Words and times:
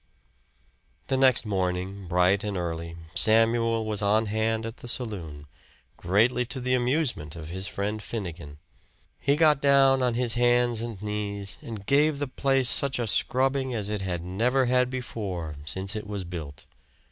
The 1.09 1.15
next 1.15 1.45
morning, 1.45 2.07
bright 2.07 2.43
and 2.43 2.57
early, 2.57 2.97
Samuel 3.13 3.85
was 3.85 4.01
on 4.01 4.25
hand 4.25 4.65
at 4.65 4.77
the 4.77 4.87
saloon, 4.87 5.45
greatly 5.95 6.43
to 6.43 6.59
the 6.59 6.73
amusement 6.73 7.35
of 7.35 7.49
his 7.49 7.67
friend 7.67 8.01
Finnegan. 8.01 8.57
He 9.19 9.35
got 9.35 9.61
down 9.61 10.01
on 10.01 10.15
his 10.15 10.33
hands 10.33 10.81
and 10.81 10.99
knees 11.03 11.59
and 11.61 11.85
gave 11.85 12.17
the 12.17 12.27
place 12.27 12.67
such 12.67 12.97
a 12.97 13.05
scrubbing 13.05 13.75
as 13.75 13.91
it 13.91 14.01
had 14.01 14.23
never 14.23 14.65
had 14.65 14.89
before 14.89 15.57
since 15.65 15.95
it 15.95 16.07
was 16.07 16.23
built. 16.23 16.65